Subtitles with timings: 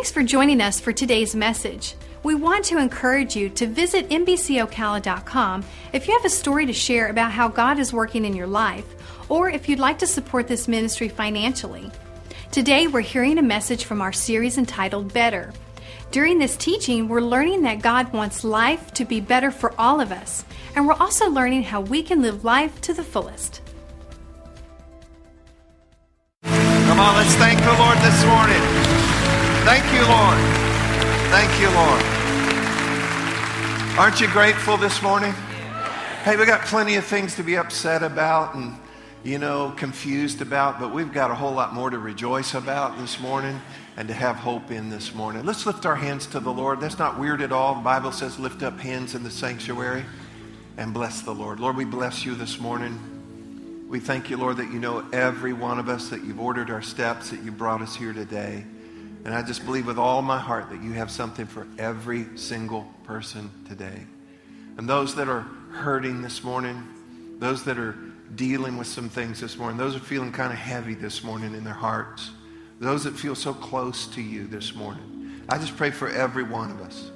[0.00, 1.94] Thanks for joining us for today's message.
[2.22, 7.08] We want to encourage you to visit NBCOcala.com if you have a story to share
[7.08, 8.86] about how God is working in your life,
[9.28, 11.90] or if you'd like to support this ministry financially.
[12.50, 15.52] Today, we're hearing a message from our series entitled Better.
[16.12, 20.12] During this teaching, we're learning that God wants life to be better for all of
[20.12, 23.60] us, and we're also learning how we can live life to the fullest.
[26.42, 29.09] Come on, let's thank the Lord this morning.
[29.62, 30.38] Thank you, Lord.
[31.30, 32.02] Thank you, Lord.
[33.98, 35.32] Aren't you grateful this morning?
[36.24, 38.74] Hey, we got plenty of things to be upset about and,
[39.22, 43.20] you know, confused about, but we've got a whole lot more to rejoice about this
[43.20, 43.60] morning
[43.98, 45.44] and to have hope in this morning.
[45.44, 46.80] Let's lift our hands to the Lord.
[46.80, 47.74] That's not weird at all.
[47.74, 50.06] The Bible says lift up hands in the sanctuary
[50.78, 51.60] and bless the Lord.
[51.60, 53.86] Lord, we bless you this morning.
[53.90, 56.80] We thank you, Lord, that you know every one of us, that you've ordered our
[56.80, 58.64] steps, that you brought us here today.
[59.24, 62.86] And I just believe with all my heart that you have something for every single
[63.04, 64.06] person today.
[64.78, 66.82] And those that are hurting this morning,
[67.38, 67.96] those that are
[68.34, 71.64] dealing with some things this morning, those are feeling kind of heavy this morning in
[71.64, 72.30] their hearts,
[72.78, 75.42] those that feel so close to you this morning.
[75.48, 77.10] I just pray for every one of us.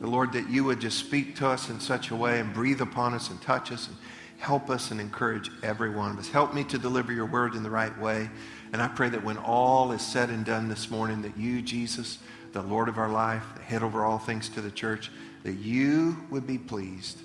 [0.00, 2.80] The Lord, that you would just speak to us in such a way and breathe
[2.80, 3.96] upon us and touch us and
[4.38, 6.28] help us and encourage every one of us.
[6.28, 8.28] Help me to deliver your word in the right way.
[8.74, 12.18] And I pray that when all is said and done this morning, that you, Jesus,
[12.52, 15.12] the Lord of our life, the head over all things to the church,
[15.44, 17.20] that you would be pleased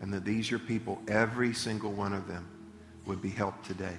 [0.00, 2.46] and that these, your people, every single one of them,
[3.04, 3.96] would be helped today.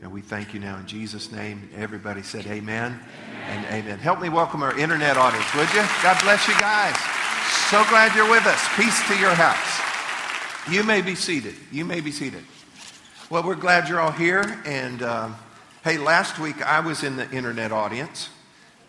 [0.00, 1.68] And we thank you now in Jesus' name.
[1.76, 2.98] Everybody said amen,
[3.34, 3.64] amen.
[3.66, 3.98] and amen.
[3.98, 5.84] Help me welcome our internet audience, would you?
[6.02, 6.96] God bless you guys.
[7.68, 8.66] So glad you're with us.
[8.76, 10.72] Peace to your house.
[10.74, 11.56] You may be seated.
[11.70, 12.44] You may be seated.
[13.28, 14.58] Well, we're glad you're all here.
[14.64, 15.28] And uh,
[15.82, 18.28] hey, last week I was in the internet audience.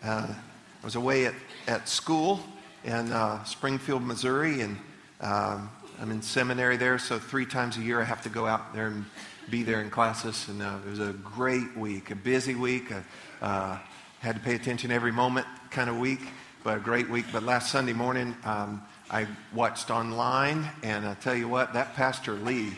[0.03, 1.33] Uh, I was away at,
[1.67, 2.41] at school
[2.83, 4.77] in uh, Springfield, Missouri, and
[5.21, 5.69] um,
[6.01, 6.99] I'm in seminary there.
[6.99, 9.05] So three times a year I have to go out there and
[9.49, 10.47] be there in classes.
[10.49, 12.91] And uh, it was a great week, a busy week.
[12.91, 13.03] I
[13.45, 13.79] uh,
[14.19, 16.21] had to pay attention every moment kind of week
[16.63, 17.25] but a great week.
[17.31, 22.33] But last Sunday morning, um, I watched online, and I tell you what, that Pastor
[22.33, 22.73] Lee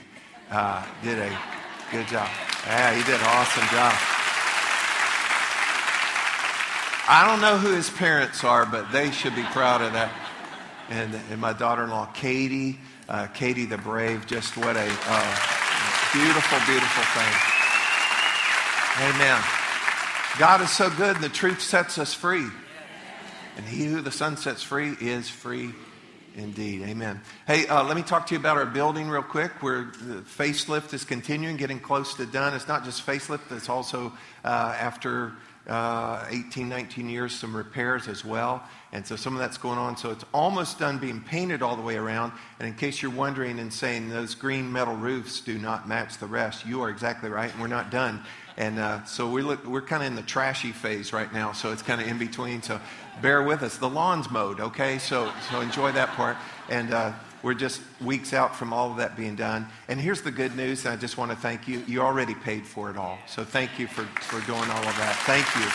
[0.52, 1.38] uh, did a
[1.94, 2.28] good job.
[2.66, 3.94] Yeah, he did an awesome job.
[7.08, 10.12] I don't know who his parents are, but they should be proud of that.
[10.90, 15.36] And, and my daughter-in-law, Katie, uh, Katie the Brave, just what a uh,
[16.14, 17.34] beautiful, beautiful thing.
[19.14, 19.40] Amen.
[20.40, 22.48] God is so good, and the truth sets us free.
[23.56, 25.74] And he who the Son sets free is free
[26.36, 26.82] indeed.
[26.84, 27.22] Amen.
[27.48, 29.52] Hey, uh, let me talk to you about our building real quick.
[29.62, 32.54] Where the facelift is continuing, getting close to done.
[32.54, 34.14] It's not just facelift, it's also
[34.44, 35.34] uh, after
[35.68, 38.64] uh, 18, 19 years, some repairs as well.
[38.92, 39.98] And so some of that's going on.
[39.98, 42.34] So it's almost done being painted all the way around.
[42.60, 46.28] And in case you're wondering and saying those green metal roofs do not match the
[46.28, 47.52] rest, you are exactly right.
[47.52, 48.24] And we're not done.
[48.58, 51.54] And uh, so we look, we're kind of in the trashy phase right now.
[51.54, 52.62] So it's kind of in between.
[52.62, 52.80] So
[53.22, 53.78] bear with us.
[53.78, 55.00] The lawn's mowed, okay?
[55.00, 56.38] So, so enjoy that part.
[56.70, 59.68] And uh, we're just weeks out from all of that being done.
[59.88, 60.86] And here's the good news.
[60.86, 61.84] I just want to thank you.
[61.88, 63.18] You already paid for it all.
[63.28, 65.16] So thank you for, for doing all of that.
[65.26, 65.68] Thank you.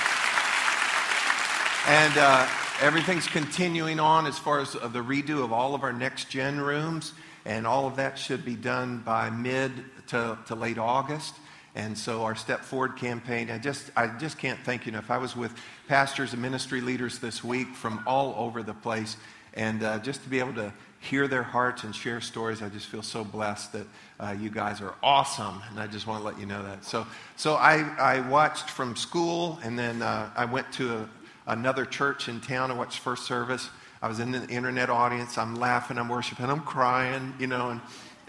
[1.93, 2.49] And uh,
[2.81, 7.13] everything's continuing on as far as the redo of all of our next gen rooms.
[7.45, 9.73] And all of that should be done by mid
[10.09, 11.35] to, to late August.
[11.79, 15.13] And so our Step Forward campaign, I just, I just can't thank you enough.
[15.13, 15.55] I was with
[15.87, 19.17] pastors and ministry leaders this week from all over the place.
[19.55, 22.87] And uh, just to be able to hear their hearts and share stories, I just
[22.87, 23.87] feel so blessed that
[24.19, 25.63] uh, you guys are awesome.
[25.71, 26.85] And I just want to let you know that.
[26.85, 27.07] So,
[27.37, 31.09] so I, I watched from school, and then uh, I went to a,
[31.47, 33.71] another church in town and watched first service.
[34.03, 35.39] I was in the internet audience.
[35.39, 37.71] I'm laughing, I'm worshiping, I'm crying, you know.
[37.71, 37.81] And,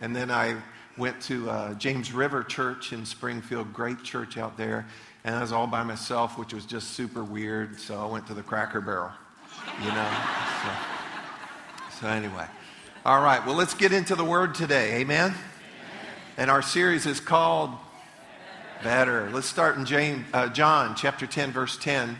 [0.02, 0.56] and then I
[1.00, 4.86] went to uh, James River Church in Springfield, great church out there.
[5.24, 7.80] And I was all by myself, which was just super weird.
[7.80, 9.12] So I went to the Cracker Barrel,
[9.81, 10.12] you know.
[10.60, 12.46] So, so anyway,
[13.06, 13.46] all right.
[13.46, 15.00] Well, let's get into the Word today.
[15.00, 15.34] Amen.
[16.36, 17.72] And our series is called
[18.84, 19.30] Better.
[19.31, 22.18] Let's start in James, uh, John chapter 10, verse 10.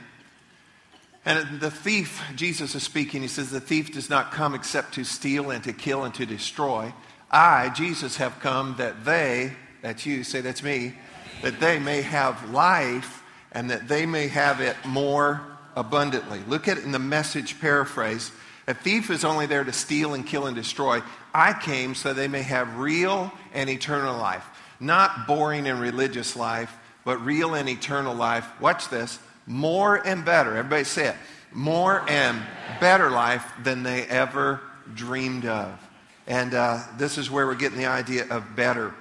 [1.26, 5.04] And the thief, Jesus is speaking, he says, The thief does not come except to
[5.04, 6.94] steal and to kill and to destroy.
[7.32, 10.94] I, Jesus, have come that they, that's you, say that's me,
[11.42, 15.42] that they may have life and that they may have it more
[15.76, 16.42] abundantly.
[16.48, 18.32] Look at it in the message paraphrase.
[18.68, 21.02] A thief is only there to steal and kill and destroy.
[21.34, 24.46] I came so they may have real and eternal life.
[24.80, 28.48] Not boring and religious life, but real and eternal life.
[28.60, 29.20] Watch this.
[29.48, 30.56] More and better.
[30.56, 31.16] Everybody say it.
[31.52, 32.40] more and
[32.80, 34.62] better life than they ever
[34.94, 35.89] dreamed of.
[36.30, 38.94] And uh, this is where we're getting the idea of better.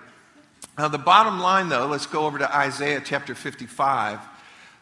[0.78, 4.18] Now, the bottom line, though, let's go over to Isaiah chapter 55.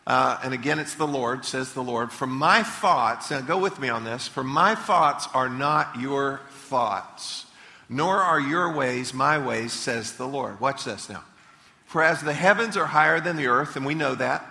[0.06, 2.12] Uh, and again, it's the Lord, says the Lord.
[2.12, 6.40] For my thoughts, now go with me on this, for my thoughts are not your
[6.50, 7.46] thoughts,
[7.88, 10.60] nor are your ways my ways, says the Lord.
[10.60, 11.24] Watch this now.
[11.86, 14.44] For as the heavens are higher than the earth, and we know that,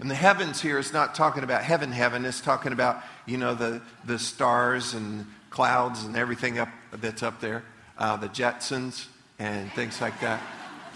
[0.00, 2.24] and the heavens here is not talking about heaven, heaven.
[2.24, 7.40] It's talking about, you know, the, the stars and clouds and everything up, that's up
[7.40, 7.62] there,
[7.96, 9.06] uh, the Jetsons
[9.38, 10.40] and things like that.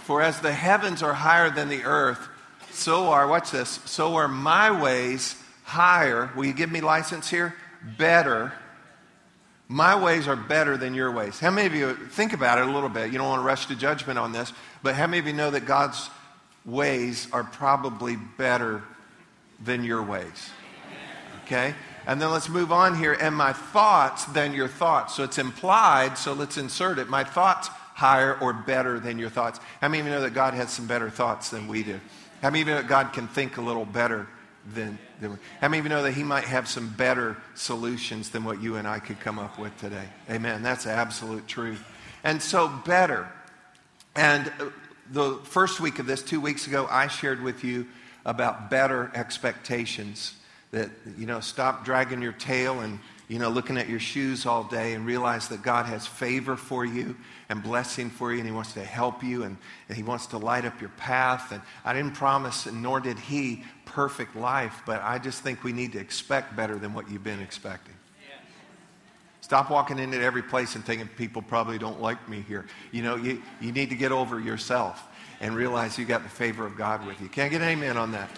[0.05, 2.29] For as the heavens are higher than the earth,
[2.73, 6.31] so are, watch this, so are my ways higher.
[6.35, 7.55] Will you give me license here?
[7.97, 8.53] Better.
[9.69, 11.39] My ways are better than your ways.
[11.39, 13.13] How many of you think about it a little bit?
[13.13, 14.53] You don't want to rush to judgment on this,
[14.83, 16.11] but how many of you know that God's
[16.65, 18.83] ways are probably better
[19.63, 20.51] than your ways.
[21.45, 21.75] Okay?
[22.09, 23.13] And then let's move on here.
[23.13, 25.15] And my thoughts than your thoughts.
[25.15, 27.11] So it's implied, so let's insert it.
[27.11, 29.61] My thoughts higher or better than your thoughts.
[29.83, 32.01] How many of you know that God has some better thoughts than we do?
[32.41, 34.27] How many of you know that God can think a little better
[34.73, 35.37] than, than we?
[35.61, 38.77] How many of you know that He might have some better solutions than what you
[38.77, 40.09] and I could come up with today?
[40.31, 40.63] Amen.
[40.63, 41.85] That's absolute truth.
[42.25, 43.29] And so better.
[44.17, 44.71] And uh,
[45.11, 47.87] the first week of this, two weeks ago, I shared with you
[48.25, 50.35] about better expectations.
[50.71, 54.65] That, you know, stop dragging your tail and, you know, looking at your shoes all
[54.65, 57.17] day and realize that God has favor for you
[57.49, 59.57] and blessing for you and He wants to help you and,
[59.89, 61.53] and He wants to light up your path.
[61.53, 65.93] And I didn't promise, nor did He, perfect life, but I just think we need
[65.93, 67.95] to expect better than what you've been expecting.
[69.49, 72.67] Stop walking into every place and thinking people probably don't like me here.
[72.93, 75.03] You know, you, you need to get over yourself
[75.41, 77.29] and realize you got the favor of God with you.
[77.29, 78.29] Can't get an amen on that?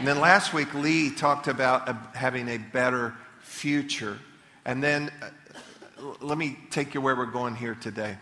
[0.00, 3.12] And then last week, Lee talked about having a better
[3.42, 4.18] future.
[4.64, 8.16] And then uh, let me take you where we're going here today.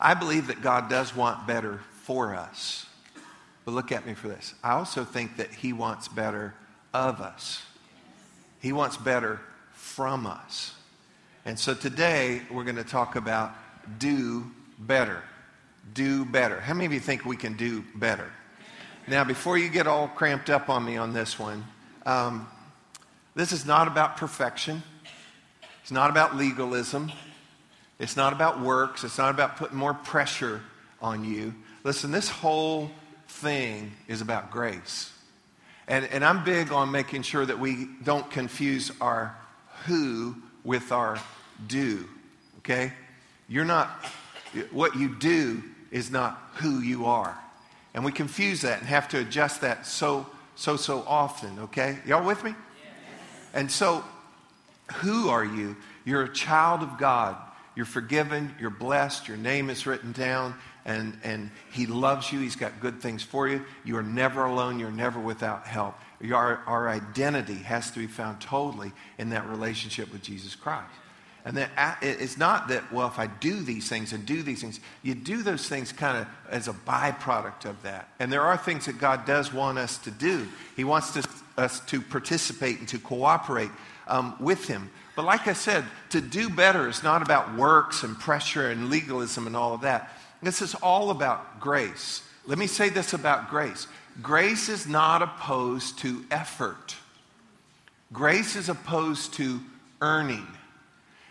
[0.00, 2.86] I believe that God does want better for us.
[3.64, 4.52] But look at me for this.
[4.64, 6.54] I also think that He wants better
[6.92, 7.62] of us,
[8.58, 9.38] He wants better
[9.70, 10.74] from us.
[11.44, 13.52] And so today we're going to talk about
[14.00, 15.22] do better.
[15.94, 16.58] Do better.
[16.58, 18.28] How many of you think we can do better?
[19.08, 21.64] Now, before you get all cramped up on me on this one,
[22.04, 22.46] um,
[23.34, 24.82] this is not about perfection.
[25.82, 27.10] It's not about legalism.
[27.98, 29.04] It's not about works.
[29.04, 30.60] It's not about putting more pressure
[31.00, 31.54] on you.
[31.84, 32.90] Listen, this whole
[33.28, 35.10] thing is about grace.
[35.86, 39.34] And, and I'm big on making sure that we don't confuse our
[39.86, 41.18] who with our
[41.66, 42.06] do.
[42.58, 42.92] Okay?
[43.48, 43.88] You're not,
[44.70, 47.38] what you do is not who you are.
[47.98, 50.24] And we confuse that and have to adjust that so,
[50.54, 51.58] so, so often.
[51.58, 51.98] Okay?
[52.06, 52.50] Y'all with me?
[52.50, 52.94] Yes.
[53.52, 54.04] And so,
[54.98, 55.74] who are you?
[56.04, 57.36] You're a child of God.
[57.74, 58.54] You're forgiven.
[58.60, 59.26] You're blessed.
[59.26, 60.54] Your name is written down.
[60.84, 62.38] And, and He loves you.
[62.38, 63.64] He's got good things for you.
[63.84, 64.78] You are never alone.
[64.78, 65.96] You're never without help.
[66.22, 70.86] Our, our identity has to be found totally in that relationship with Jesus Christ.
[71.44, 71.70] And then
[72.02, 75.42] it's not that, well, if I do these things and do these things, you do
[75.42, 78.08] those things kind of as a byproduct of that.
[78.18, 80.46] And there are things that God does want us to do.
[80.76, 83.70] He wants to, us to participate and to cooperate
[84.08, 84.90] um, with Him.
[85.16, 89.46] But like I said, to do better is not about works and pressure and legalism
[89.46, 90.12] and all of that.
[90.42, 92.22] This is all about grace.
[92.46, 93.86] Let me say this about grace
[94.22, 96.96] grace is not opposed to effort,
[98.12, 99.60] grace is opposed to
[100.00, 100.46] earning.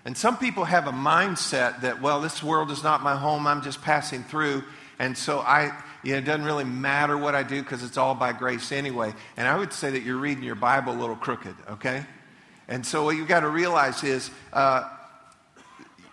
[0.08, 3.62] And some people have a mindset that, well, this world is not my home, I'm
[3.62, 4.64] just passing through.
[5.00, 8.16] And so I, you know, it doesn't really matter what I do because it's all
[8.16, 9.14] by grace anyway.
[9.36, 12.06] And I would say that you're reading your Bible a little crooked, okay?
[12.70, 14.88] And so what you've got to realize is uh,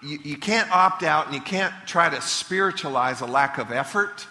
[0.02, 4.26] you, you can't opt out and you can't try to spiritualize a lack of effort,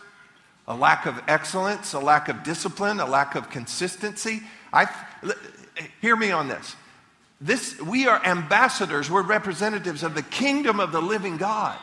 [0.67, 4.41] a lack of excellence, a lack of discipline, a lack of consistency.
[4.73, 4.93] I,
[6.01, 6.75] hear me on this.
[7.43, 11.77] This, we are ambassadors, we're representatives of the kingdom of the living God.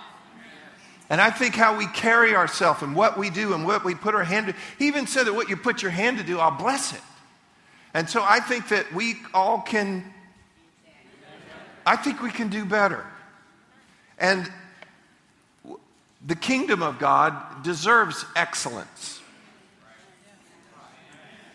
[1.10, 4.14] And I think how we carry ourselves and what we do and what we put
[4.14, 6.50] our hand to, he even said that what you put your hand to do, I'll
[6.50, 7.02] bless it.
[7.92, 10.02] And so I think that we all can,
[11.84, 13.04] I think we can do better.
[14.16, 14.50] And
[16.26, 19.19] the kingdom of God deserves excellence.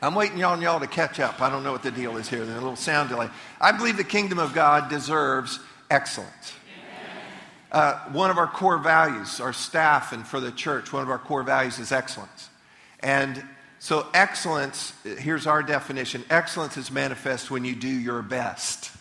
[0.06, 1.42] I'm waiting on y'all to catch up.
[1.42, 2.46] I don't know what the deal is here.
[2.46, 3.28] There's a little sound delay.
[3.60, 5.60] I believe the kingdom of God deserves
[5.90, 6.54] excellence.
[7.72, 11.18] Uh, one of our core values, our staff and for the church, one of our
[11.18, 12.50] core values is excellence.
[13.00, 13.44] And
[13.80, 18.92] So, excellence, here's our definition excellence is manifest when you do your best.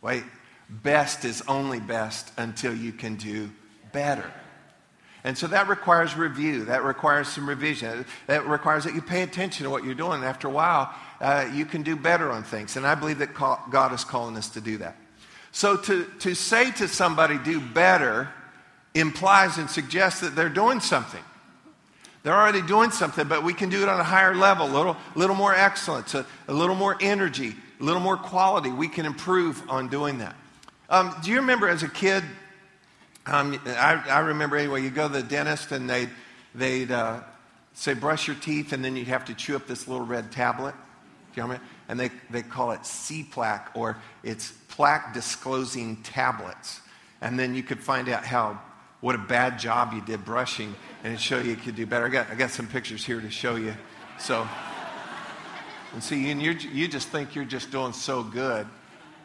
[0.00, 0.24] Wait,
[0.70, 3.50] best is only best until you can do
[3.92, 4.32] better.
[5.24, 6.64] And so that requires review.
[6.64, 8.04] That requires some revision.
[8.26, 10.24] That requires that you pay attention to what you're doing.
[10.24, 12.76] After a while, uh, you can do better on things.
[12.76, 14.96] And I believe that call, God is calling us to do that.
[15.52, 18.30] So to, to say to somebody, do better,
[18.94, 21.22] implies and suggests that they're doing something.
[22.24, 24.96] They're already doing something, but we can do it on a higher level, a little,
[25.14, 28.70] little more excellence, a, a little more energy, a little more quality.
[28.70, 30.36] We can improve on doing that.
[30.88, 32.22] Um, do you remember as a kid?
[33.24, 36.10] Um, I, I, remember anyway, you go to the dentist and they'd,
[36.56, 37.20] they'd uh,
[37.72, 40.74] say, brush your teeth, and then you'd have to chew up this little red tablet.
[41.34, 41.68] Do you know what I mean?
[41.88, 46.80] And they, they call it C-plaque, or it's plaque disclosing tablets.
[47.20, 48.60] And then you could find out how
[49.00, 50.74] what a bad job you did brushing
[51.04, 52.06] and show you you could do better.
[52.06, 53.74] I got, I got some pictures here to show you.
[54.18, 54.46] So,
[55.92, 58.66] and see, and you you just think you're just doing so good,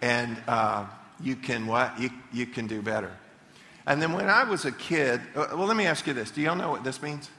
[0.02, 0.86] and uh,
[1.22, 2.00] you can what?
[2.00, 3.12] You, you can do better.
[3.88, 6.30] And then when I was a kid, uh, well, let me ask you this.
[6.30, 7.30] Do y'all know what this means?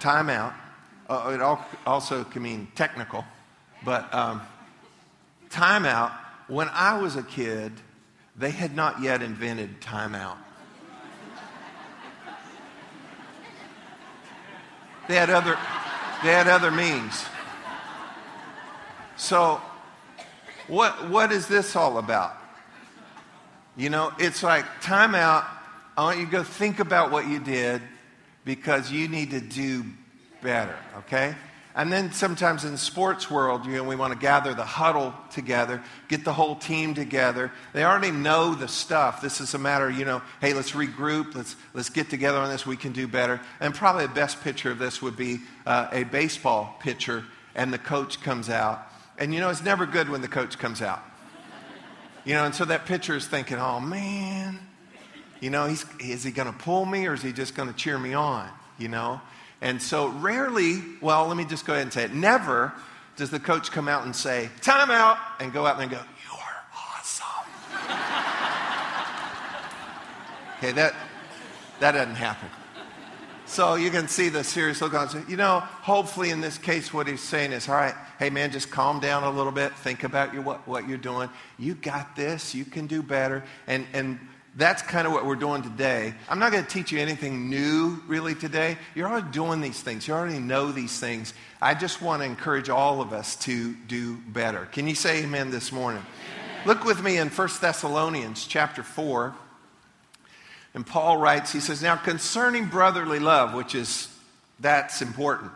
[0.00, 0.54] Time out.
[1.08, 3.22] Uh, it also can mean technical,
[3.84, 4.40] but um,
[5.50, 6.12] time out.
[6.48, 7.72] When I was a kid,
[8.36, 10.38] they had not yet invented timeout.
[15.08, 15.58] They had other,
[16.24, 17.24] they had other means.
[19.16, 19.60] So,
[20.68, 22.41] what, what is this all about?
[23.76, 25.44] You know, it's like time out.
[25.96, 27.82] I want you to go think about what you did
[28.44, 29.84] because you need to do
[30.42, 31.34] better, okay?
[31.74, 35.14] And then sometimes in the sports world, you know, we want to gather the huddle
[35.30, 37.50] together, get the whole team together.
[37.72, 39.22] They already know the stuff.
[39.22, 42.66] This is a matter, you know, hey, let's regroup, let's, let's get together on this,
[42.66, 43.40] we can do better.
[43.58, 47.24] And probably the best picture of this would be uh, a baseball pitcher,
[47.54, 48.86] and the coach comes out.
[49.16, 51.02] And you know, it's never good when the coach comes out.
[52.24, 54.58] You know, and so that pitcher is thinking, oh man,
[55.40, 57.74] you know, he's, is he going to pull me or is he just going to
[57.74, 58.48] cheer me on?
[58.78, 59.20] You know?
[59.60, 62.14] And so rarely, well, let me just go ahead and say it.
[62.14, 62.72] Never
[63.16, 66.38] does the coach come out and say, time out, and go out and go, you're
[66.96, 67.26] awesome.
[70.58, 70.94] okay, that,
[71.80, 72.48] that doesn't happen.
[73.52, 76.90] So you can see the serious look on his You know, hopefully in this case,
[76.90, 79.74] what he's saying is, all right, hey man, just calm down a little bit.
[79.74, 81.28] Think about your, what, what you're doing.
[81.58, 82.54] You got this.
[82.54, 83.44] You can do better.
[83.66, 84.18] And, and
[84.56, 86.14] that's kind of what we're doing today.
[86.30, 88.78] I'm not going to teach you anything new really today.
[88.94, 90.08] You're already doing these things.
[90.08, 91.34] You already know these things.
[91.60, 94.64] I just want to encourage all of us to do better.
[94.72, 96.00] Can you say amen this morning?
[96.00, 96.66] Amen.
[96.66, 99.34] Look with me in 1 Thessalonians chapter 4.
[100.74, 104.08] And Paul writes, he says, Now concerning brotherly love, which is,
[104.58, 105.50] that's important.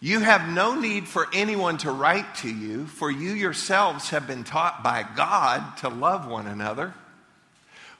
[0.00, 4.42] You have no need for anyone to write to you, for you yourselves have been
[4.42, 6.92] taught by God to love one another.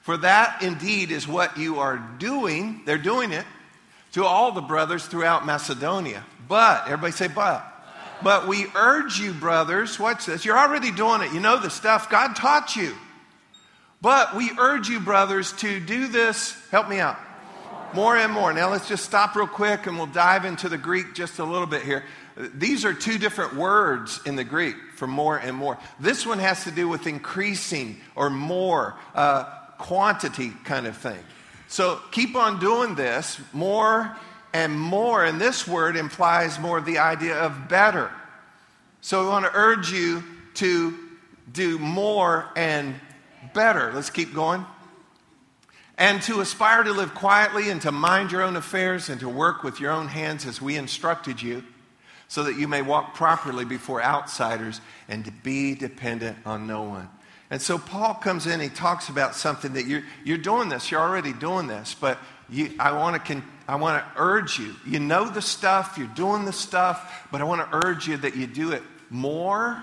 [0.01, 2.81] For that indeed is what you are doing.
[2.85, 3.45] They're doing it
[4.11, 6.25] to all the brothers throughout Macedonia.
[6.47, 7.65] But, everybody say, but.
[8.21, 10.43] But we urge you, brothers, watch this.
[10.43, 11.33] You're already doing it.
[11.33, 12.93] You know the stuff God taught you.
[14.03, 16.55] But we urge you, brothers, to do this.
[16.69, 17.17] Help me out.
[17.95, 18.53] More and more.
[18.53, 21.65] Now let's just stop real quick and we'll dive into the Greek just a little
[21.65, 22.03] bit here.
[22.35, 25.79] These are two different words in the Greek for more and more.
[25.99, 28.95] This one has to do with increasing or more.
[29.15, 29.45] Uh,
[29.83, 31.19] quantity kind of thing.
[31.67, 34.15] So keep on doing this more
[34.53, 35.25] and more.
[35.25, 38.09] And this word implies more of the idea of better.
[39.01, 40.23] So we want to urge you
[40.55, 40.97] to
[41.51, 42.95] do more and
[43.53, 43.91] better.
[43.93, 44.65] Let's keep going.
[45.97, 49.63] And to aspire to live quietly and to mind your own affairs and to work
[49.63, 51.63] with your own hands as we instructed you,
[52.27, 57.09] so that you may walk properly before outsiders and to be dependent on no one.
[57.51, 61.01] And so Paul comes in, he talks about something that you're, you're doing this, you're
[61.01, 62.17] already doing this, but
[62.49, 64.75] you, I want to I want to urge you.
[64.85, 68.35] You know the stuff, you're doing the stuff, but I want to urge you that
[68.35, 69.81] you do it more.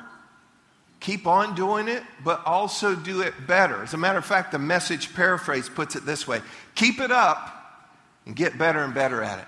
[1.01, 3.83] Keep on doing it, but also do it better.
[3.83, 6.43] As a matter of fact, the message paraphrase puts it this way
[6.75, 7.57] keep it up
[8.27, 9.47] and get better and better at it.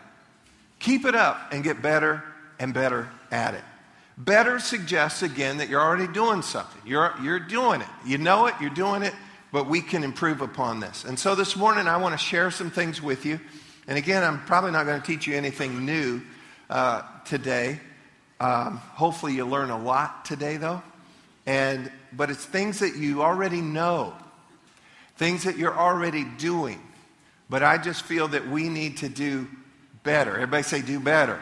[0.79, 2.25] Keep it up and get better
[2.59, 3.63] and better at it.
[4.19, 6.81] Better suggests again that you're already doing something.
[6.85, 7.87] You're, you're doing it.
[8.05, 9.15] You know it, you're doing it,
[9.53, 11.05] but we can improve upon this.
[11.05, 13.41] And so this morning I want to share some things with you.
[13.87, 16.23] And again, I'm probably not going to teach you anything new
[16.69, 17.81] uh, today.
[18.41, 20.83] Um, hopefully you learn a lot today though.
[21.47, 24.15] And, but it's things that you already know,
[25.17, 26.81] things that you're already doing.
[27.51, 29.49] But I just feel that we need to do
[30.05, 30.35] better.
[30.35, 31.41] Everybody say, do better.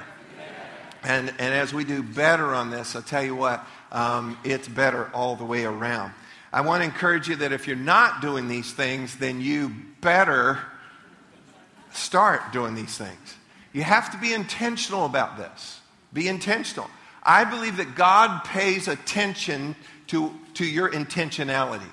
[1.02, 5.10] And, and as we do better on this, I'll tell you what, um, it's better
[5.14, 6.12] all the way around.
[6.52, 10.58] I want to encourage you that if you're not doing these things, then you better
[11.92, 13.36] start doing these things.
[13.72, 15.80] You have to be intentional about this.
[16.12, 16.90] Be intentional.
[17.22, 19.76] I believe that God pays attention
[20.08, 21.88] to, to your intentionality.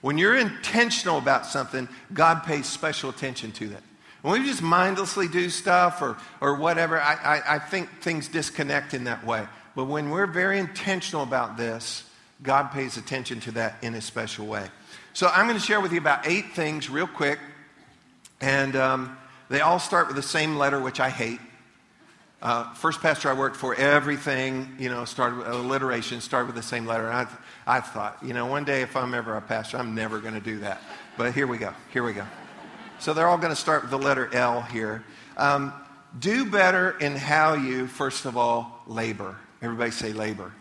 [0.00, 3.82] When you're intentional about something, God pays special attention to that.
[4.22, 8.94] When we just mindlessly do stuff or, or whatever, I, I, I think things disconnect
[8.94, 9.46] in that way.
[9.74, 12.08] But when we're very intentional about this,
[12.42, 14.68] God pays attention to that in a special way.
[15.12, 17.38] So I'm going to share with you about eight things real quick.
[18.40, 19.16] And um,
[19.48, 21.40] they all start with the same letter, which I hate.
[22.42, 26.62] Uh, first pastor I worked for, everything, you know, started with alliteration, started with the
[26.62, 27.08] same letter.
[27.08, 27.28] And
[27.66, 30.34] I, I thought, you know, one day if I'm ever a pastor, I'm never going
[30.34, 30.82] to do that.
[31.16, 31.72] But here we go.
[31.92, 32.24] Here we go.
[32.98, 35.02] So they're all going to start with the letter L here.
[35.36, 35.72] Um,
[36.18, 39.36] do better in how you, first of all, labor.
[39.62, 40.52] Everybody say labor.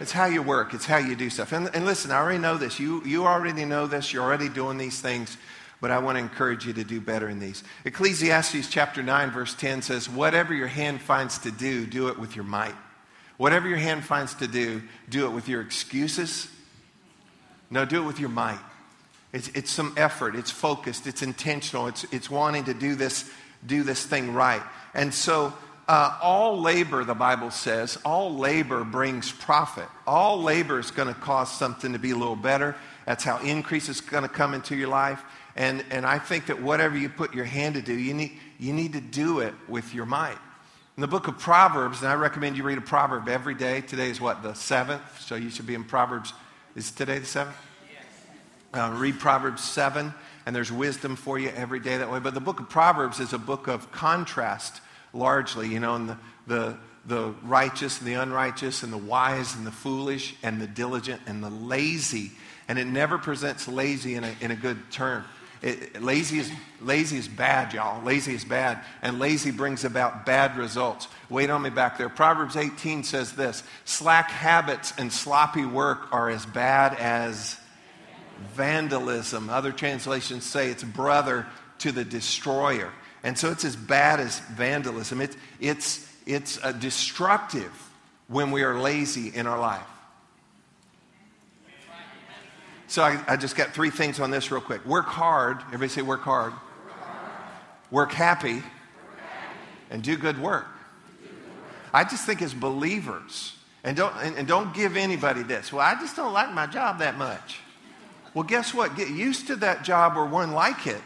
[0.00, 0.74] It's how you work.
[0.74, 1.52] It's how you do stuff.
[1.52, 2.78] And, and listen, I already know this.
[2.78, 4.12] You, you already know this.
[4.12, 5.36] You're already doing these things
[5.80, 7.62] but I want to encourage you to do better in these.
[7.84, 12.34] Ecclesiastes chapter 9, verse 10 says, Whatever your hand finds to do, do it with
[12.34, 12.74] your might.
[13.36, 16.48] Whatever your hand finds to do, do it with your excuses.
[17.70, 18.58] No, do it with your might.
[19.32, 23.30] It's, it's some effort, it's focused, it's intentional, it's, it's wanting to do this,
[23.66, 24.62] do this thing right.
[24.94, 25.52] And so,
[25.86, 29.88] uh, all labor, the Bible says, all labor brings profit.
[30.06, 32.76] All labor is going to cause something to be a little better.
[33.06, 35.22] That's how increase is going to come into your life.
[35.58, 38.72] And, and I think that whatever you put your hand to do, you need, you
[38.72, 40.38] need to do it with your might.
[40.96, 43.80] In the book of Proverbs, and I recommend you read a proverb every day.
[43.80, 45.20] Today is what, the seventh?
[45.20, 46.32] So you should be in Proverbs.
[46.76, 47.56] Is today the seventh?
[48.72, 50.14] Uh, read Proverbs 7,
[50.46, 52.20] and there's wisdom for you every day that way.
[52.20, 54.80] But the book of Proverbs is a book of contrast
[55.12, 59.66] largely, you know, and the, the, the righteous and the unrighteous, and the wise and
[59.66, 62.30] the foolish, and the diligent and the lazy.
[62.68, 65.24] And it never presents lazy in a, in a good term.
[65.60, 68.02] It, lazy, is, lazy is bad, y'all.
[68.04, 68.80] Lazy is bad.
[69.02, 71.08] And lazy brings about bad results.
[71.28, 72.08] Wait on me back there.
[72.08, 77.56] Proverbs 18 says this Slack habits and sloppy work are as bad as
[78.54, 79.50] vandalism.
[79.50, 81.46] Other translations say it's brother
[81.78, 82.92] to the destroyer.
[83.24, 85.20] And so it's as bad as vandalism.
[85.20, 87.72] It, it's, it's uh, destructive
[88.28, 89.86] when we are lazy in our life.
[92.88, 94.84] So I, I, just got three things on this real quick.
[94.86, 95.58] Work hard.
[95.66, 96.54] Everybody say work hard.
[97.90, 98.62] Work, happy.
[99.90, 100.66] And do good work.
[101.92, 105.70] I just think as believers, and don't, and, and don't give anybody this.
[105.70, 107.60] Well, I just don't like my job that much.
[108.32, 108.96] Well, guess what?
[108.96, 111.00] Get used to that job or one like it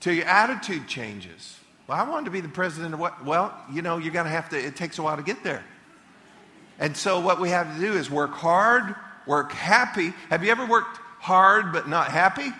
[0.00, 1.58] till your attitude changes.
[1.86, 3.24] Well, I wanted to be the president of what?
[3.24, 5.64] Well, you know, you're going to have to, it takes a while to get there.
[6.78, 8.94] And so what we have to do is work hard,
[9.26, 10.12] work happy.
[10.30, 12.50] Have you ever worked hard but not happy?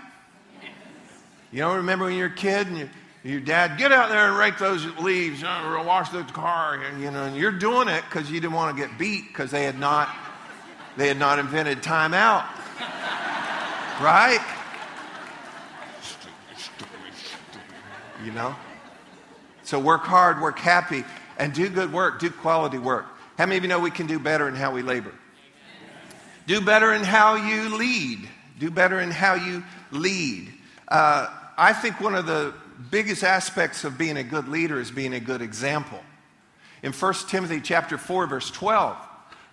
[1.51, 2.91] You don't remember when you're a kid and you,
[3.25, 6.75] your dad, get out there and rake those leaves, uh, you know, wash the car,
[6.75, 9.51] and, you know, and you're doing it because you didn't want to get beat because
[9.51, 10.09] they had not,
[10.97, 12.45] they had not invented timeout,
[14.01, 14.45] right?
[18.25, 18.55] You know.
[19.65, 21.05] So work hard, work happy,
[21.39, 23.07] and do good work, do quality work.
[23.37, 25.13] How many of you know we can do better in how we labor?
[26.47, 28.29] Do better in how you lead.
[28.59, 30.53] Do better in how you lead.
[30.89, 32.55] Uh, I think one of the
[32.91, 36.01] biggest aspects of being a good leader is being a good example.
[36.83, 38.97] In 1 Timothy chapter 4 verse 12,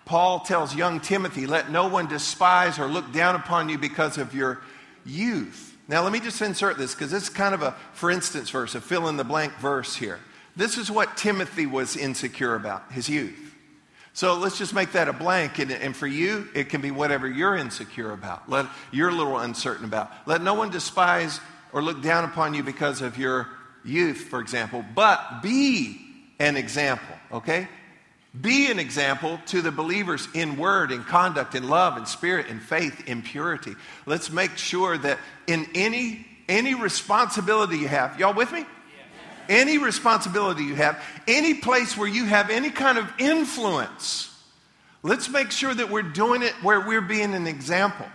[0.04, 4.34] Paul tells young Timothy, "Let no one despise or look down upon you because of
[4.34, 4.60] your
[5.04, 8.74] youth." Now, let me just insert this because it's kind of a for instance verse,
[8.74, 10.20] a fill in the blank verse here.
[10.54, 13.45] This is what Timothy was insecure about, his youth.
[14.16, 15.58] So let's just make that a blank.
[15.58, 19.36] And, and, for you, it can be whatever you're insecure about, let, you're a little
[19.36, 20.10] uncertain about.
[20.24, 21.38] Let no one despise
[21.70, 23.46] or look down upon you because of your
[23.84, 26.00] youth, for example, but be
[26.38, 27.68] an example, okay?
[28.40, 32.58] Be an example to the believers in word, in conduct, in love, in spirit, in
[32.58, 33.74] faith, in purity.
[34.06, 38.64] Let's make sure that in any any responsibility you have, y'all with me?
[39.48, 44.32] Any responsibility you have, any place where you have any kind of influence,
[45.02, 48.06] let's make sure that we're doing it where we're being an example.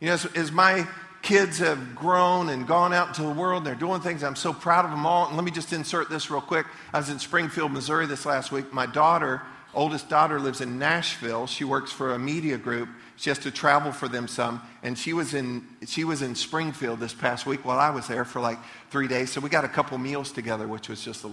[0.00, 0.86] You know, as, as my
[1.22, 4.52] kids have grown and gone out into the world and they're doing things, I'm so
[4.52, 5.28] proud of them all.
[5.28, 6.66] And let me just insert this real quick.
[6.92, 8.72] I was in Springfield, Missouri this last week.
[8.72, 9.42] My daughter,
[9.74, 11.46] oldest daughter, lives in Nashville.
[11.46, 12.88] She works for a media group
[13.22, 14.60] she has to travel for them some.
[14.82, 18.24] And she was in, she was in Springfield this past week while I was there
[18.24, 18.58] for like
[18.90, 19.30] three days.
[19.30, 21.30] So we got a couple meals together, which was just a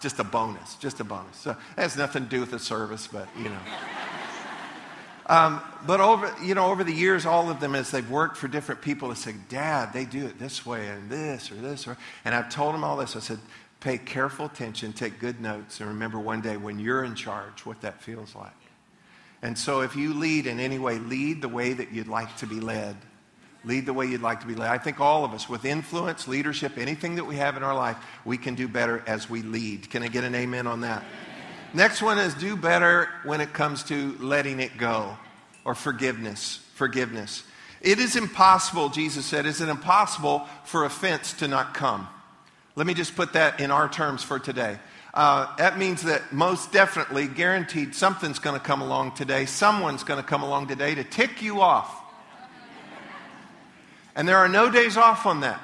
[0.00, 1.36] Just a bonus, just a bonus.
[1.36, 3.60] So it has nothing to do with the service, but you know.
[5.30, 8.48] Um, but over, you know, over the years, all of them, as they've worked for
[8.48, 11.86] different people, have said, Dad, they do it this way and this or this.
[11.86, 13.14] Or, and I've told them all this.
[13.14, 13.38] I said,
[13.80, 17.82] pay careful attention, take good notes, and remember one day when you're in charge what
[17.82, 18.54] that feels like.
[19.42, 22.46] And so if you lead in any way, lead the way that you'd like to
[22.46, 22.96] be led.
[23.64, 24.70] Lead the way you'd like to be led.
[24.70, 27.96] I think all of us, with influence, leadership, anything that we have in our life,
[28.24, 29.90] we can do better as we lead.
[29.90, 31.04] Can I get an amen on that?
[31.74, 35.16] Next one is do better when it comes to letting it go
[35.64, 36.64] or forgiveness.
[36.74, 37.42] Forgiveness.
[37.80, 42.08] It is impossible, Jesus said, is it impossible for offense to not come?
[42.74, 44.78] Let me just put that in our terms for today.
[45.18, 49.46] Uh, that means that most definitely, guaranteed, something's going to come along today.
[49.46, 51.92] Someone's going to come along today to tick you off.
[54.14, 55.60] And there are no days off on that.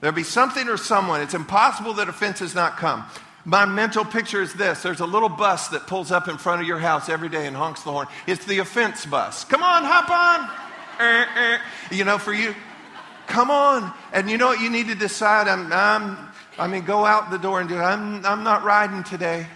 [0.00, 1.20] There'll be something or someone.
[1.20, 3.04] It's impossible that offenses not come.
[3.44, 6.66] My mental picture is this there's a little bus that pulls up in front of
[6.66, 8.06] your house every day and honks the horn.
[8.26, 9.44] It's the offense bus.
[9.44, 10.48] Come on, hop on.
[10.98, 11.60] Er, er.
[11.90, 12.54] You know, for you,
[13.26, 13.92] come on.
[14.14, 15.46] And you know what you need to decide?
[15.46, 17.80] I'm, I'm, I mean, go out the door and do it.
[17.80, 19.46] I'm, I'm not riding today.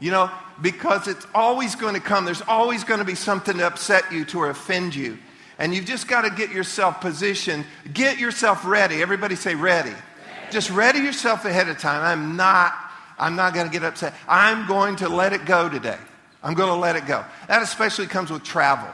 [0.00, 0.30] You know,
[0.60, 2.24] because it's always going to come.
[2.24, 5.18] There's always going to be something to upset you, to offend you.
[5.58, 7.64] And you've just got to get yourself positioned.
[7.92, 9.02] Get yourself ready.
[9.02, 9.92] Everybody say ready.
[10.50, 12.02] Just ready yourself ahead of time.
[12.02, 12.74] I'm not,
[13.18, 14.14] I'm not going to get upset.
[14.28, 15.98] I'm going to let it go today.
[16.42, 17.24] I'm going to let it go.
[17.48, 18.88] That especially comes with travel.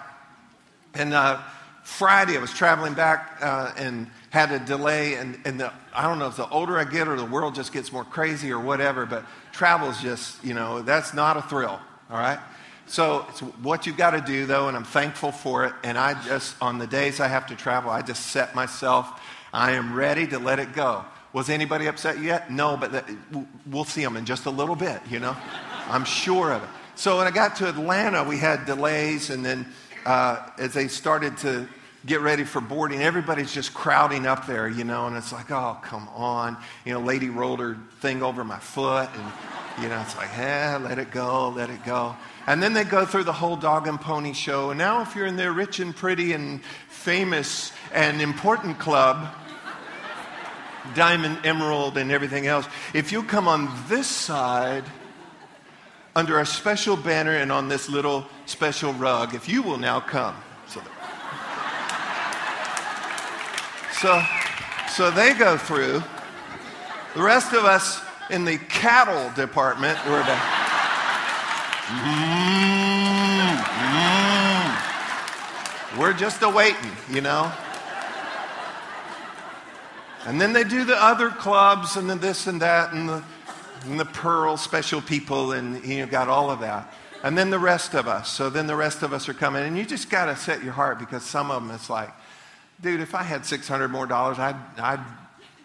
[0.94, 1.40] And uh,
[1.82, 5.14] Friday, I was traveling back uh, and had a delay.
[5.14, 7.73] And, and the, I don't know if the older I get or the world just
[7.73, 11.79] gets more crazy or whatever, but travel is just, you know, that's not a thrill,
[12.11, 12.38] all right?
[12.87, 15.75] So it's what you've got to do, though, and I'm thankful for it.
[15.85, 19.21] And I just, on the days I have to travel, I just set myself,
[19.53, 21.05] I am ready to let it go.
[21.33, 22.51] Was anybody upset yet?
[22.51, 23.09] No, but that,
[23.66, 25.37] we'll see them in just a little bit, you know?
[25.88, 26.69] I'm sure of it.
[26.97, 29.66] So when I got to Atlanta, we had delays, and then
[30.05, 31.69] uh, as they started to
[32.06, 35.78] get ready for boarding, everybody's just crowding up there, you know, and it's like, oh,
[35.82, 36.56] come on.
[36.84, 39.32] You know, lady rolled her thing over my foot, and,
[39.82, 42.16] you know, it's like, eh, let it go, let it go.
[42.46, 44.70] And then they go through the whole dog and pony show.
[44.70, 49.28] And now, if you're in their rich and pretty and famous and important club,
[50.94, 52.66] diamond, emerald, and everything else.
[52.94, 54.84] If you come on this side
[56.16, 60.34] under a special banner and on this little special rug, if you will now come.
[64.00, 64.24] So,
[64.88, 66.02] so, they go through.
[67.14, 70.22] The rest of us in the cattle department were.
[71.90, 74.72] Mm, mm,
[75.98, 77.52] we're just awaiting, you know.
[80.24, 83.22] And then they do the other clubs and the this and that and the,
[83.84, 86.90] and the Pearl special people and you know, got all of that.
[87.22, 88.30] And then the rest of us.
[88.30, 89.64] So then the rest of us are coming.
[89.64, 92.08] And you just got to set your heart because some of them it's like,
[92.83, 95.01] dude, if I had 600 more dollars, I'd, I'd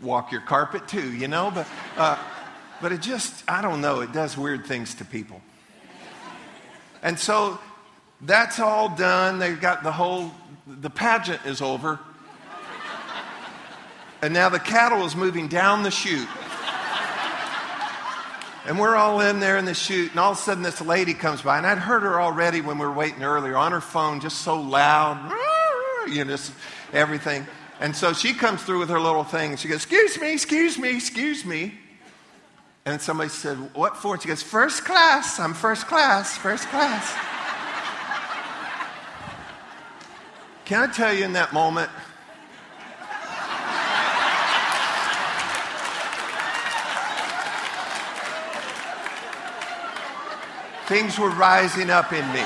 [0.02, 1.52] walk your carpet too, you know?
[1.52, 2.18] But, uh,
[2.82, 5.42] but it just, I don't know, it does weird things to people.
[7.02, 7.60] And so
[8.22, 9.40] that's all done.
[9.40, 10.32] They've got the whole,
[10.68, 12.00] the pageant is over.
[14.22, 16.28] And now the cattle is moving down the chute.
[18.68, 21.14] And we're all in there in the chute, and all of a sudden this lady
[21.14, 24.20] comes by, and I'd heard her already when we were waiting earlier on her phone,
[24.20, 25.32] just so loud,
[26.08, 26.52] you know, just
[26.94, 27.46] everything.
[27.80, 30.96] And so she comes through with her little thing, she goes, Excuse me, excuse me,
[30.96, 31.74] excuse me.
[32.86, 34.14] And somebody said, What for?
[34.14, 37.16] And she goes, First class, I'm first class, first class.
[40.66, 41.90] Can I tell you in that moment,
[50.88, 52.44] Things were rising up in me.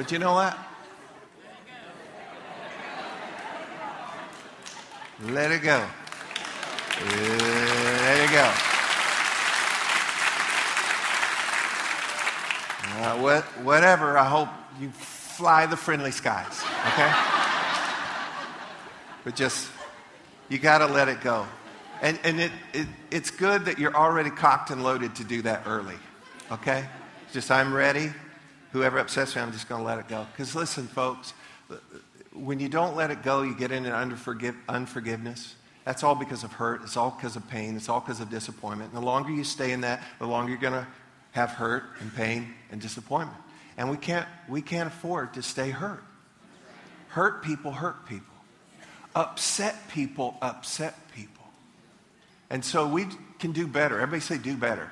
[0.00, 0.56] But you know what?
[5.24, 5.86] Let it go.
[7.04, 8.50] Let it go.
[12.96, 14.48] Uh, what, whatever, I hope
[14.80, 17.12] you fly the friendly skies, okay?
[19.22, 19.68] but just,
[20.48, 21.46] you got to let it go.
[22.00, 25.64] And, and it, it, it's good that you're already cocked and loaded to do that
[25.66, 25.98] early.
[26.50, 26.86] Okay?
[27.34, 28.14] Just, I'm ready.
[28.72, 30.26] Whoever upsets me, I'm just going to let it go.
[30.32, 31.32] Because listen, folks,
[32.32, 35.54] when you don't let it go, you get into unforgive, unforgiveness.
[35.84, 36.82] That's all because of hurt.
[36.82, 37.76] It's all because of pain.
[37.76, 38.92] It's all because of disappointment.
[38.92, 40.86] And the longer you stay in that, the longer you're going to
[41.32, 43.38] have hurt and pain and disappointment.
[43.76, 46.04] And we can't, we can't afford to stay hurt.
[47.08, 48.26] Hurt people hurt people.
[49.14, 51.44] Upset people upset people.
[52.50, 53.06] And so we
[53.38, 53.96] can do better.
[53.96, 54.88] Everybody say, do better.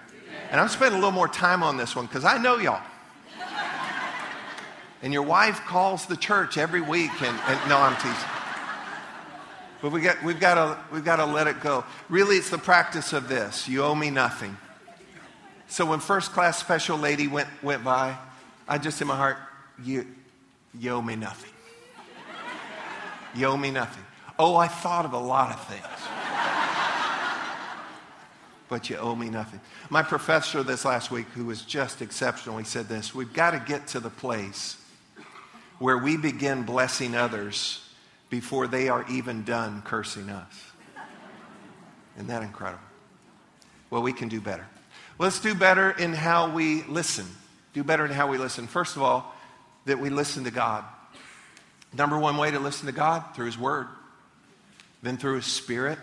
[0.50, 2.82] And I'm spending a little more time on this one because I know y'all.
[5.02, 8.28] And your wife calls the church every week, and, and no, I'm teasing.
[9.80, 11.84] But we got, we've got to we've got to let it go.
[12.08, 13.68] Really, it's the practice of this.
[13.68, 14.56] You owe me nothing.
[15.68, 18.16] So when first class special lady went went by,
[18.66, 19.36] I just in my heart,
[19.84, 20.06] you,
[20.76, 21.52] you owe me nothing.
[23.34, 24.04] You owe me nothing.
[24.36, 25.84] Oh, I thought of a lot of things.
[28.68, 29.60] but you owe me nothing.
[29.90, 33.60] My professor this last week, who was just exceptional, he said this We've got to
[33.64, 34.77] get to the place
[35.78, 37.84] where we begin blessing others
[38.30, 40.52] before they are even done cursing us.
[42.16, 42.82] Isn't that incredible?
[43.90, 44.66] Well, we can do better.
[45.18, 47.26] Let's do better in how we listen.
[47.72, 48.66] Do better in how we listen.
[48.66, 49.34] First of all,
[49.86, 50.84] that we listen to God.
[51.92, 53.86] Number one way to listen to God through His Word,
[55.02, 55.98] then through His Spirit,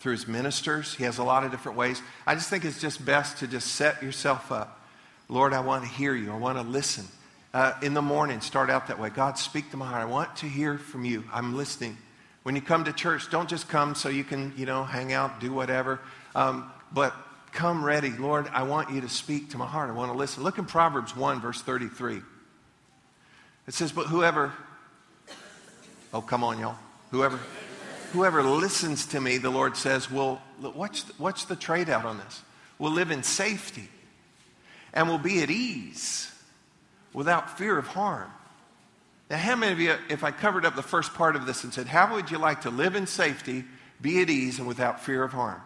[0.00, 0.94] through His ministers.
[0.94, 2.00] He has a lot of different ways.
[2.26, 4.86] I just think it's just best to just set yourself up.
[5.28, 6.32] Lord, I want to hear you.
[6.32, 7.06] I want to listen.
[7.54, 9.10] Uh, in the morning, start out that way.
[9.10, 10.02] God, speak to my heart.
[10.02, 11.24] I want to hear from you.
[11.32, 11.96] I'm listening.
[12.42, 15.40] When you come to church, don't just come so you can, you know, hang out,
[15.40, 16.00] do whatever.
[16.34, 17.14] Um, but
[17.52, 18.10] come ready.
[18.10, 19.90] Lord, I want you to speak to my heart.
[19.90, 20.42] I want to listen.
[20.42, 22.20] Look in Proverbs 1, verse 33.
[23.66, 24.52] It says, But whoever
[26.12, 26.76] Oh, come on, y'all.
[27.10, 27.38] Whoever,
[28.12, 32.42] whoever listens to me, the Lord says, will, what's, what's the trade out on this?
[32.78, 33.88] Will live in safety
[34.94, 36.32] and will be at ease
[37.18, 38.30] without fear of harm.
[39.28, 41.74] Now, how many of you, if I covered up the first part of this and
[41.74, 43.64] said, How would you like to live in safety,
[44.00, 45.60] be at ease, and without fear of harm?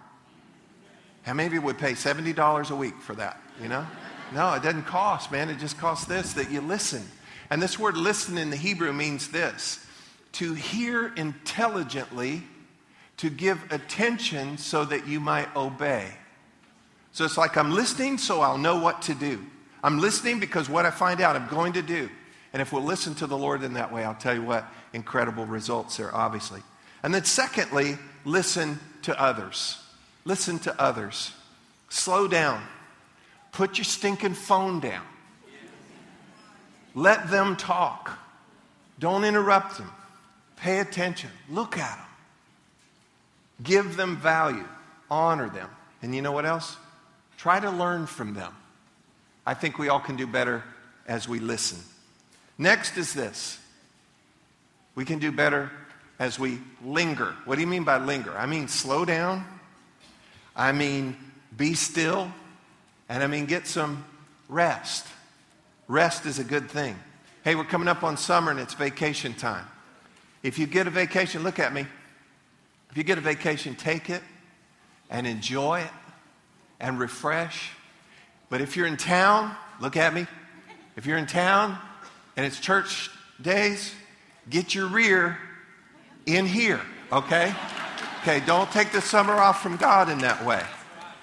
[1.24, 3.38] How many of you would pay $70 a week for that?
[3.60, 3.86] You know?
[4.32, 5.50] No, it doesn't cost, man.
[5.50, 7.06] It just costs this that you listen.
[7.50, 9.86] And this word listen in the Hebrew means this
[10.32, 12.44] to hear intelligently,
[13.18, 16.08] to give attention so that you might obey.
[17.12, 19.44] So it's like I'm listening so I'll know what to do.
[19.82, 22.08] I'm listening because what I find out I'm going to do.
[22.52, 25.46] And if we'll listen to the Lord in that way, I'll tell you what, incredible
[25.46, 26.60] results there, obviously.
[27.02, 29.82] And then, secondly, listen to others.
[30.24, 31.32] Listen to others.
[31.88, 32.62] Slow down.
[33.50, 35.04] Put your stinking phone down.
[36.94, 38.18] Let them talk.
[38.98, 39.90] Don't interrupt them.
[40.56, 41.30] Pay attention.
[41.50, 42.06] Look at them.
[43.62, 44.66] Give them value.
[45.10, 45.68] Honor them.
[46.02, 46.76] And you know what else?
[47.36, 48.54] Try to learn from them.
[49.44, 50.62] I think we all can do better
[51.06, 51.78] as we listen.
[52.58, 53.58] Next is this
[54.94, 55.70] we can do better
[56.18, 57.34] as we linger.
[57.44, 58.36] What do you mean by linger?
[58.36, 59.44] I mean slow down,
[60.54, 61.16] I mean
[61.56, 62.30] be still,
[63.08, 64.04] and I mean get some
[64.48, 65.06] rest.
[65.88, 66.96] Rest is a good thing.
[67.44, 69.66] Hey, we're coming up on summer and it's vacation time.
[70.42, 71.86] If you get a vacation, look at me.
[72.90, 74.22] If you get a vacation, take it
[75.10, 75.90] and enjoy it
[76.80, 77.70] and refresh.
[78.52, 80.26] But if you're in town, look at me.
[80.94, 81.78] If you're in town
[82.36, 83.08] and it's church
[83.40, 83.94] days,
[84.50, 85.38] get your rear
[86.26, 87.54] in here, okay?
[88.20, 90.62] Okay, don't take the summer off from God in that way.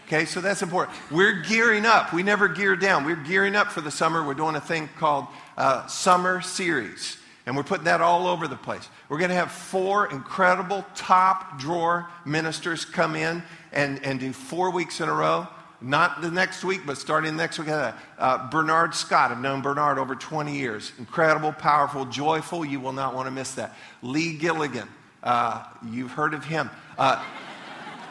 [0.08, 0.98] Okay, so that's important.
[1.12, 2.13] We're gearing up.
[2.13, 3.06] We never gear down.
[3.06, 4.26] We're gearing up for the summer.
[4.26, 7.20] We're doing a thing called uh, Summer Series.
[7.46, 8.89] And we're putting that all over the place.
[9.08, 14.72] We're going to have four incredible top drawer ministers come in and, and do four
[14.72, 15.48] weeks in a row.
[15.82, 17.70] Not the next week, but starting next week.
[17.70, 19.32] Uh, Bernard Scott.
[19.32, 20.92] I've known Bernard over 20 years.
[21.00, 22.65] Incredible, powerful, joyful.
[22.65, 23.76] You will not want to miss that.
[24.02, 24.89] Lee Gilligan.
[25.24, 26.70] Uh, you've heard of him.
[26.98, 27.24] Uh,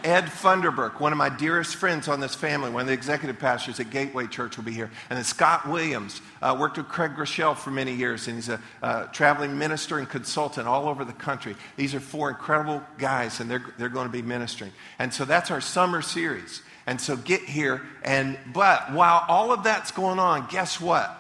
[0.05, 3.81] Ed Funderburk, one of my dearest friends on this family, one of the executive pastors
[3.81, 4.91] at Gateway Church, will be here.
[5.11, 8.61] And then Scott Williams uh, worked with Craig Groeschel for many years, and he's a
[8.83, 11.57] uh, traveling minister and consultant all over the country.
[11.77, 14.71] These are four incredible guys, and they're, they're going to be ministering.
[15.01, 16.63] And so that's our summer series.
[16.89, 17.83] And so get here.
[18.03, 21.15] And but while all of that's going on, guess what?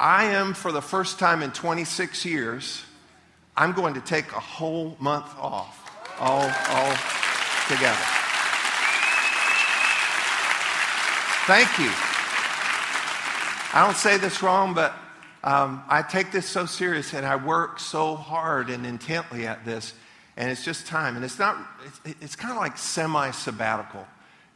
[0.00, 2.82] I am, for the first time in 26 years,
[3.56, 5.80] I'm going to take a whole month off.
[6.18, 6.92] All, all
[7.68, 8.04] together.
[11.46, 11.92] Thank you.
[13.74, 14.92] I don't say this wrong, but
[15.44, 19.94] um, I take this so serious and I work so hard and intently at this,
[20.36, 21.14] and it's just time.
[21.14, 21.56] And it's not,
[22.04, 24.04] it's, it's kind of like semi sabbatical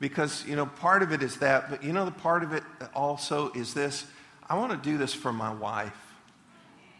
[0.01, 2.63] because, you know, part of it is that, but you know, the part of it
[2.95, 4.07] also is this
[4.49, 5.97] I want to do this for my wife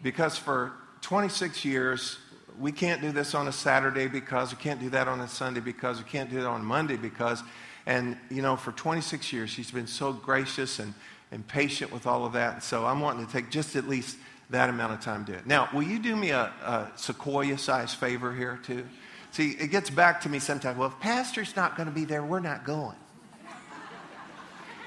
[0.03, 2.17] because for 26 years,
[2.59, 5.59] we can't do this on a Saturday because, we can't do that on a Sunday
[5.59, 7.41] because, we can't do it on Monday because.
[7.85, 10.93] And, you know, for 26 years, she's been so gracious and,
[11.31, 12.53] and patient with all of that.
[12.55, 14.17] And so I'm wanting to take just at least
[14.51, 15.47] that amount of time to do it.
[15.47, 18.85] Now, will you do me a, a sequoia sized favor here, too?
[19.31, 20.77] See, it gets back to me sometimes.
[20.77, 22.95] Well, if Pastor's not going to be there, we're not going.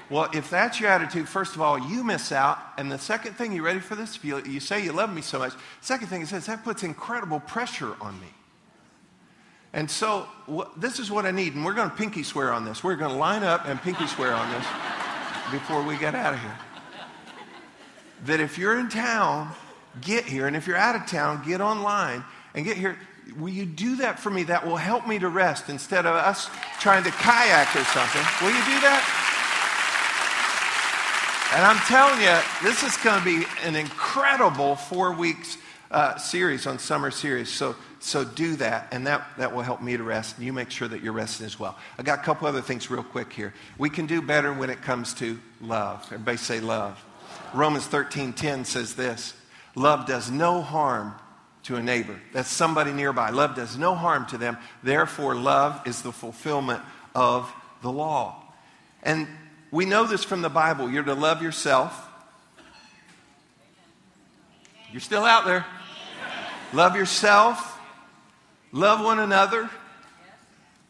[0.09, 2.59] Well, if that's your attitude, first of all, you miss out.
[2.77, 4.19] And the second thing, you ready for this?
[4.23, 5.53] You, you say you love me so much.
[5.81, 8.27] Second thing, it says that puts incredible pressure on me.
[9.71, 10.27] And so
[10.77, 11.55] this is what I need.
[11.55, 12.83] And we're going to pinky swear on this.
[12.83, 14.65] We're going to line up and pinky swear on this
[15.51, 16.57] before we get out of here.
[18.25, 19.51] That if you're in town,
[19.99, 20.45] get here.
[20.45, 22.99] And if you're out of town, get online and get here.
[23.37, 24.43] Will you do that for me?
[24.43, 28.21] That will help me to rest instead of us trying to kayak or something.
[28.41, 29.01] Will you do that?
[31.55, 35.57] And I'm telling you, this is going to be an incredible four weeks
[35.91, 37.49] uh, series on summer series.
[37.49, 40.37] So, so do that, and that, that will help me to rest.
[40.37, 41.77] And you make sure that you're resting as well.
[41.99, 43.53] I got a couple other things real quick here.
[43.77, 46.03] We can do better when it comes to love.
[46.07, 47.03] Everybody say love.
[47.53, 49.35] Romans 13:10 says this:
[49.75, 51.13] Love does no harm
[51.63, 52.19] to a neighbor.
[52.33, 53.29] That's somebody nearby.
[53.29, 54.57] Love does no harm to them.
[54.83, 56.81] Therefore, love is the fulfillment
[57.15, 58.43] of the law.
[59.01, 59.27] And
[59.71, 60.89] we know this from the Bible.
[60.89, 62.07] You're to love yourself.
[64.91, 65.65] You're still out there.
[66.73, 67.79] Love yourself.
[68.71, 69.69] Love one another.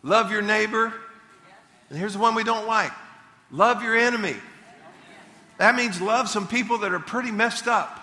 [0.02, 0.94] Love your neighbor.
[1.90, 2.92] And here's the one we don't like
[3.52, 4.36] love your enemy.
[5.60, 8.03] That means love some people that are pretty messed up.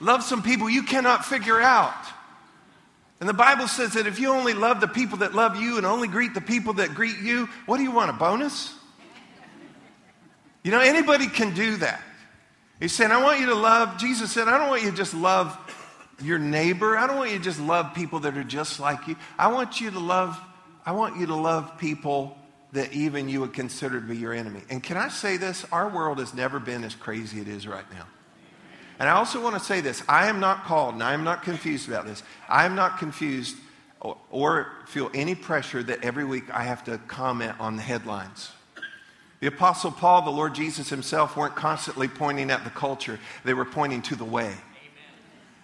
[0.00, 1.94] Love some people you cannot figure out.
[3.18, 5.86] And the Bible says that if you only love the people that love you and
[5.86, 8.10] only greet the people that greet you, what do you want?
[8.10, 8.74] A bonus?
[10.62, 12.02] You know, anybody can do that.
[12.78, 15.14] He's saying, I want you to love, Jesus said, I don't want you to just
[15.14, 15.56] love
[16.22, 16.98] your neighbor.
[16.98, 19.16] I don't want you to just love people that are just like you.
[19.38, 20.38] I want you to love,
[20.84, 22.36] I want you to love people
[22.72, 24.60] that even you would consider to be your enemy.
[24.68, 25.64] And can I say this?
[25.72, 28.06] Our world has never been as crazy as it is right now.
[28.98, 31.42] And I also want to say this I am not called, and I am not
[31.42, 32.22] confused about this.
[32.48, 33.56] I am not confused
[34.00, 38.52] or, or feel any pressure that every week I have to comment on the headlines.
[39.40, 43.66] The Apostle Paul, the Lord Jesus himself, weren't constantly pointing at the culture, they were
[43.66, 44.46] pointing to the way.
[44.46, 44.56] Amen.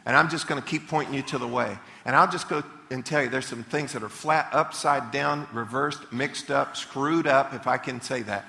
[0.05, 1.79] And I'm just going to keep pointing you to the way.
[2.05, 5.49] And I'll just go and tell you there's some things that are flat, upside down,
[5.53, 8.45] reversed, mixed up, screwed up, if I can say that,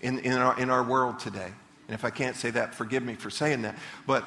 [0.00, 1.52] in, in, our, in our world today.
[1.88, 3.74] And if I can't say that, forgive me for saying that.
[4.06, 4.24] But,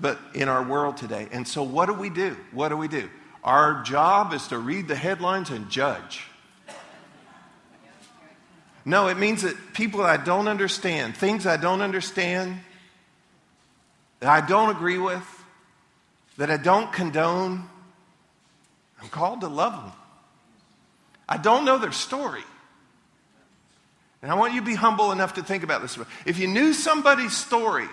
[0.00, 1.28] but in our world today.
[1.30, 2.36] And so, what do we do?
[2.52, 3.08] What do we do?
[3.44, 6.26] Our job is to read the headlines and judge.
[8.84, 12.58] No, it means that people I don't understand, things I don't understand,
[14.20, 15.24] that I don't agree with,
[16.36, 17.68] that I don't condone,
[19.00, 19.92] I'm called to love them.
[21.28, 22.42] I don't know their story.
[24.24, 25.98] And I want you to be humble enough to think about this.
[26.24, 27.86] If you knew somebody's story,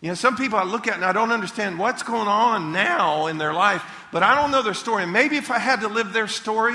[0.00, 3.28] you know, some people I look at and I don't understand what's going on now
[3.28, 5.04] in their life, but I don't know their story.
[5.04, 6.74] And maybe if I had to live their story,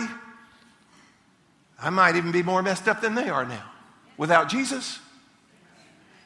[1.78, 3.70] I might even be more messed up than they are now
[4.16, 5.00] without Jesus.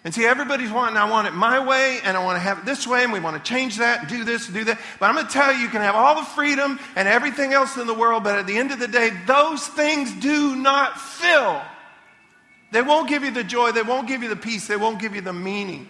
[0.08, 2.65] And see, everybody's wanting, I want it my way, and I want to have it
[2.65, 4.80] this way, and we want to change that, and do this, and do that.
[5.02, 7.76] But I'm going to tell you, you can have all the freedom and everything else
[7.76, 11.62] in the world, but at the end of the day, those things do not fill.
[12.72, 15.13] They won't give you the joy, they won't give you the peace, they won't give
[15.13, 15.89] you the meaning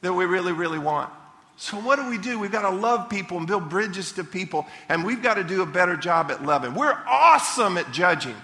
[0.00, 1.12] that we really, really want.
[1.58, 2.38] So, what do we do?
[2.38, 5.60] We've got to love people and build bridges to people, and we've got to do
[5.60, 6.74] a better job at loving.
[6.74, 8.36] We're awesome at judging.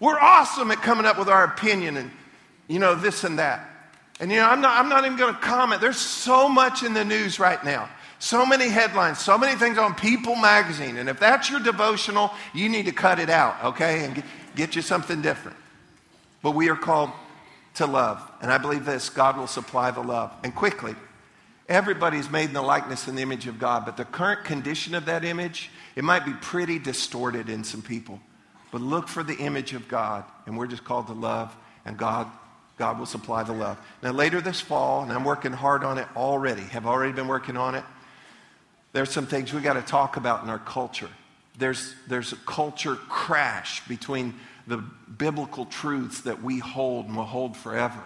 [0.00, 2.10] We're awesome at coming up with our opinion and,
[2.68, 3.70] you know, this and that.
[4.20, 5.80] And, you know, I'm not, I'm not even going to comment.
[5.80, 7.88] There's so much in the news right now.
[8.20, 10.96] So many headlines, so many things on People magazine.
[10.96, 14.04] And if that's your devotional, you need to cut it out, okay?
[14.04, 14.24] And get,
[14.54, 15.56] get you something different.
[16.42, 17.10] But we are called
[17.74, 18.22] to love.
[18.40, 20.32] And I believe this God will supply the love.
[20.44, 20.94] And quickly,
[21.68, 25.06] everybody's made in the likeness and the image of God, but the current condition of
[25.06, 28.20] that image, it might be pretty distorted in some people.
[28.70, 32.28] But look for the image of God, and we're just called to love, and God,
[32.76, 33.78] God will supply the love.
[34.02, 37.56] Now, later this fall, and I'm working hard on it already, have already been working
[37.56, 37.84] on it.
[38.92, 41.10] There's some things we got to talk about in our culture.
[41.58, 44.34] There's, there's a culture crash between
[44.66, 48.02] the biblical truths that we hold and will hold forever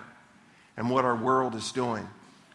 [0.76, 2.06] and what our world is doing.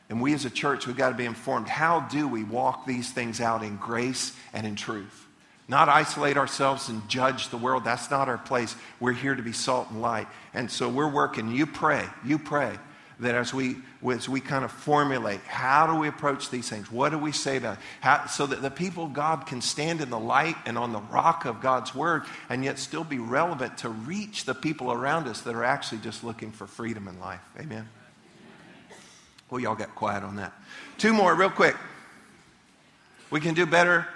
[0.09, 1.67] And we as a church, we've got to be informed.
[1.67, 5.27] How do we walk these things out in grace and in truth?
[5.67, 7.85] Not isolate ourselves and judge the world.
[7.85, 8.75] That's not our place.
[8.99, 10.27] We're here to be salt and light.
[10.53, 11.51] And so we're working.
[11.51, 12.05] You pray.
[12.25, 12.77] You pray
[13.19, 13.77] that as we,
[14.09, 16.91] as we kind of formulate, how do we approach these things?
[16.91, 17.83] What do we say about it?
[18.01, 20.99] How, so that the people of God can stand in the light and on the
[20.99, 25.41] rock of God's word and yet still be relevant to reach the people around us
[25.41, 27.41] that are actually just looking for freedom in life.
[27.57, 27.87] Amen.
[29.49, 30.53] Well, y'all got quiet on that.
[30.97, 31.75] Two more, real quick.
[33.29, 34.07] We can do better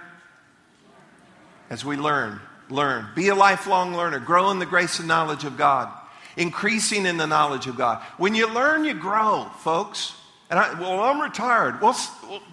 [1.70, 2.39] as we learn.
[2.70, 3.07] Learn.
[3.15, 4.20] Be a lifelong learner.
[4.20, 5.91] Grow in the grace and knowledge of God.
[6.36, 8.03] Increasing in the knowledge of God.
[8.18, 10.13] When you learn, you grow, folks.
[10.49, 11.82] And I, well, I'm retired.
[11.82, 11.97] Well,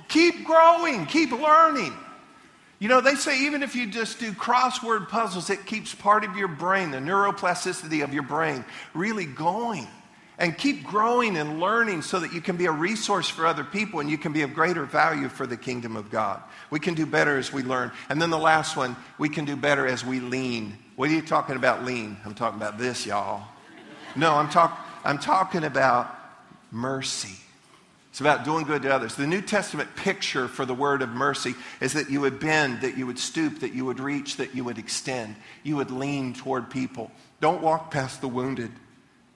[0.09, 1.93] keep growing, keep learning.
[2.79, 6.37] You know, they say even if you just do crossword puzzles, it keeps part of
[6.37, 9.87] your brain, the neuroplasticity of your brain, really going.
[10.37, 14.01] And keep growing and learning so that you can be a resource for other people
[14.01, 16.43] and you can be of greater value for the kingdom of God.
[16.71, 17.93] We can do better as we learn.
[18.09, 20.77] And then the last one, we can do better as we lean.
[20.97, 22.17] What are you talking about, lean?
[22.25, 23.47] I'm talking about this, y'all.
[24.17, 26.13] No, I'm, talk, I'm talking about
[26.73, 27.37] mercy.
[28.11, 29.17] It's about doing good to others.
[29.17, 32.97] The New Testament picture for the word of mercy is that you would bend, that
[32.97, 35.35] you would stoop, that you would reach, that you would extend.
[35.65, 37.11] You would lean toward people.
[37.41, 38.71] Don't walk past the wounded.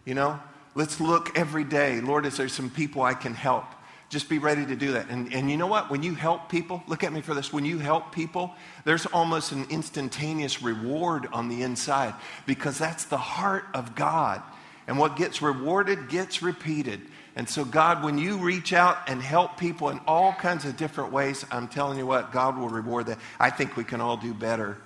[0.05, 0.38] You know,
[0.78, 2.00] let's look every day.
[2.00, 3.64] Lord, is there some people I can help?
[4.10, 5.10] Just be ready to do that.
[5.10, 5.90] And, and you know what?
[5.90, 7.52] When you help people, look at me for this.
[7.52, 8.54] When you help people,
[8.84, 12.14] there's almost an instantaneous reward on the inside
[12.46, 14.40] because that's the heart of God.
[14.86, 17.00] And what gets rewarded gets repeated.
[17.34, 21.12] And so, God, when you reach out and help people in all kinds of different
[21.12, 23.18] ways, I'm telling you what, God will reward that.
[23.40, 24.78] I think we can all do better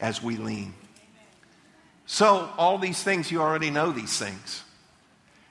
[0.00, 0.74] as we lean.
[2.04, 4.64] So, all these things, you already know these things.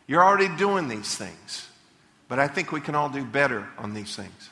[0.07, 1.67] You're already doing these things.
[2.27, 4.49] But I think we can all do better on these things.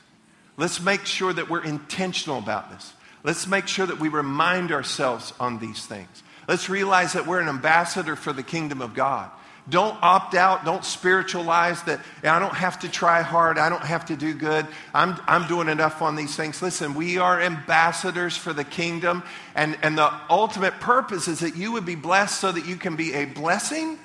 [0.56, 2.92] Let's make sure that we're intentional about this.
[3.22, 6.22] Let's make sure that we remind ourselves on these things.
[6.48, 9.30] Let's realize that we're an ambassador for the kingdom of God.
[9.68, 10.64] Don't opt out.
[10.64, 13.58] Don't spiritualize that I don't have to try hard.
[13.58, 14.64] I don't have to do good.
[14.94, 16.62] I'm, I'm doing enough on these things.
[16.62, 19.24] Listen, we are ambassadors for the kingdom.
[19.56, 22.94] And, and the ultimate purpose is that you would be blessed so that you can
[22.94, 23.98] be a blessing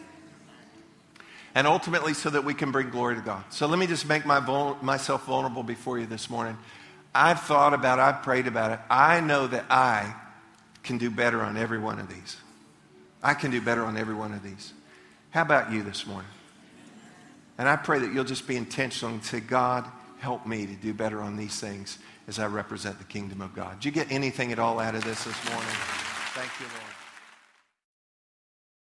[1.56, 3.44] and ultimately so that we can bring glory to God.
[3.50, 6.58] So let me just make my vul- myself vulnerable before you this morning.
[7.14, 8.04] I've thought about it.
[8.04, 8.80] I've prayed about it.
[8.90, 10.16] I know that I
[10.84, 12.38] can do better on every one of these.
[13.22, 14.74] I can do better on every one of these.
[15.32, 16.30] How about you this morning?
[17.58, 19.86] And I pray that you'll just be intentional and say, God,
[20.20, 23.80] help me to do better on these things as I represent the kingdom of God.
[23.80, 25.70] Did you get anything at all out of this this morning?
[26.34, 26.91] Thank you, Lord.